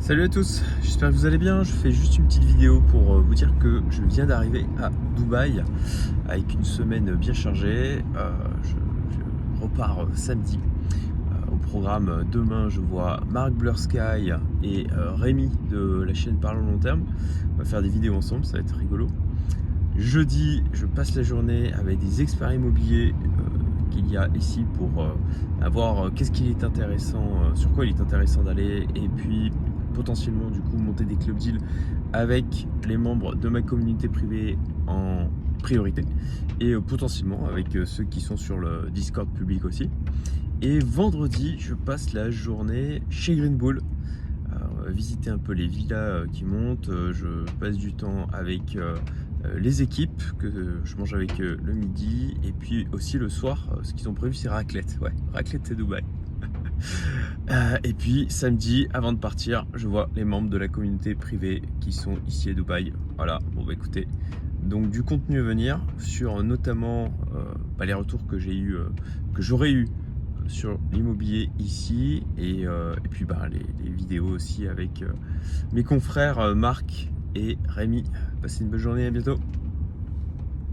Salut 0.00 0.22
à 0.22 0.28
tous, 0.28 0.62
j'espère 0.82 1.10
que 1.10 1.14
vous 1.14 1.26
allez 1.26 1.36
bien. 1.36 1.62
Je 1.62 1.72
fais 1.72 1.92
juste 1.92 2.16
une 2.16 2.24
petite 2.24 2.44
vidéo 2.44 2.80
pour 2.80 3.16
euh, 3.16 3.20
vous 3.20 3.34
dire 3.34 3.52
que 3.60 3.82
je 3.90 4.00
viens 4.02 4.24
d'arriver 4.24 4.64
à 4.82 4.90
Dubaï 5.14 5.62
avec 6.26 6.54
une 6.54 6.64
semaine 6.64 7.14
bien 7.16 7.34
chargée. 7.34 8.02
Euh, 8.16 8.30
je, 8.62 9.62
repars 9.62 10.06
samedi. 10.14 10.58
Euh, 10.58 11.52
au 11.52 11.56
programme 11.56 12.24
demain, 12.32 12.70
je 12.70 12.80
vois 12.80 13.20
Marc 13.30 13.52
Blursky 13.52 13.98
et 14.62 14.86
Rémi 15.18 15.50
de 15.70 16.02
la 16.02 16.14
chaîne 16.14 16.36
Parlons 16.36 16.64
Long 16.64 16.78
Terme. 16.78 17.02
On 17.54 17.58
va 17.58 17.64
faire 17.66 17.82
des 17.82 17.90
vidéos 17.90 18.14
ensemble, 18.14 18.46
ça 18.46 18.54
va 18.54 18.60
être 18.60 18.74
rigolo. 18.74 19.06
Jeudi, 19.98 20.64
je 20.72 20.86
passe 20.86 21.14
la 21.14 21.22
journée 21.22 21.74
avec 21.74 21.98
des 21.98 22.22
experts 22.22 22.54
immobiliers 22.54 23.14
qu'il 23.90 24.10
y 24.10 24.16
a 24.16 24.28
ici 24.34 24.64
pour 24.78 25.04
avoir 25.60 26.10
qu'est-ce 26.14 26.32
qui 26.32 26.48
est 26.48 26.64
intéressant, 26.64 27.28
sur 27.54 27.70
quoi 27.72 27.84
il 27.84 27.90
est 27.90 28.00
intéressant 28.00 28.42
d'aller, 28.42 28.86
et 28.94 29.08
puis 29.14 29.52
potentiellement 29.94 30.50
du 30.50 30.60
coup 30.60 30.76
monter 30.76 31.04
des 31.04 31.16
club 31.16 31.36
deals 31.36 31.60
avec 32.12 32.66
les 32.86 32.96
membres 32.96 33.34
de 33.34 33.48
ma 33.48 33.62
communauté 33.62 34.08
privée 34.08 34.58
en 34.86 35.28
priorité, 35.60 36.04
et 36.60 36.72
euh, 36.72 36.80
potentiellement 36.80 37.46
avec 37.46 37.74
euh, 37.76 37.84
ceux 37.84 38.04
qui 38.04 38.20
sont 38.20 38.36
sur 38.36 38.58
le 38.58 38.88
Discord 38.92 39.28
public 39.28 39.64
aussi. 39.64 39.90
Et 40.62 40.78
vendredi, 40.78 41.56
je 41.58 41.74
passe 41.74 42.12
la 42.12 42.30
journée 42.30 43.02
chez 43.08 43.36
Green 43.36 43.56
Bull. 43.56 43.80
Euh, 44.52 44.90
visiter 44.90 45.30
un 45.30 45.38
peu 45.38 45.52
les 45.52 45.66
villas 45.66 46.26
qui 46.32 46.44
montent. 46.44 46.90
Je 47.12 47.44
passe 47.60 47.76
du 47.76 47.92
temps 47.92 48.26
avec 48.32 48.76
les 49.56 49.80
équipes 49.80 50.22
que 50.38 50.80
je 50.84 50.96
mange 50.96 51.14
avec 51.14 51.38
le 51.38 51.72
midi 51.72 52.34
et 52.44 52.52
puis 52.52 52.86
aussi 52.92 53.16
le 53.16 53.30
soir 53.30 53.78
ce 53.82 53.94
qu'ils 53.94 54.06
ont 54.06 54.12
prévu 54.12 54.34
c'est 54.34 54.50
raclette 54.50 54.98
ouais 55.00 55.12
raclette 55.32 55.62
c'est 55.64 55.74
Dubaï 55.74 56.02
Euh, 57.50 57.76
et 57.82 57.94
puis 57.94 58.26
samedi 58.28 58.86
avant 58.92 59.12
de 59.12 59.18
partir 59.18 59.66
je 59.74 59.88
vois 59.88 60.08
les 60.14 60.24
membres 60.24 60.50
de 60.50 60.56
la 60.56 60.68
communauté 60.68 61.14
privée 61.14 61.62
qui 61.80 61.92
sont 61.92 62.16
ici 62.28 62.50
à 62.50 62.54
Dubaï 62.54 62.92
voilà 63.16 63.38
bon 63.54 63.64
bah 63.64 63.72
écoutez 63.72 64.06
donc 64.62 64.90
du 64.90 65.02
contenu 65.02 65.40
à 65.40 65.42
venir 65.42 65.80
sur 65.98 66.42
notamment 66.44 67.12
euh, 67.34 67.44
bah, 67.76 67.86
les 67.86 67.94
retours 67.94 68.26
que 68.26 68.38
j'ai 68.38 68.54
eu 68.54 68.76
euh, 68.76 68.84
que 69.34 69.42
j'aurais 69.42 69.72
eu 69.72 69.88
sur 70.46 70.78
l'immobilier 70.92 71.50
ici 71.58 72.22
et, 72.38 72.66
puis 73.10 73.24
bah, 73.24 73.46
les, 73.48 73.84
les 73.84 73.90
vidéos 73.90 74.28
aussi 74.28 74.66
avec 74.66 75.04
mes 75.72 75.84
confrères 75.84 76.56
Marc 76.56 77.08
et 77.34 77.58
Rémi. 77.68 78.04
Passez 78.42 78.64
une 78.64 78.70
bonne 78.70 78.80
journée, 78.80 79.06
à 79.06 79.10
bientôt. 79.10 79.38